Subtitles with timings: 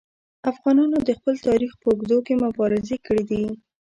[0.51, 3.43] افغانانو د خپل تاریخ په اوږدو کې مبارزې کړي دي.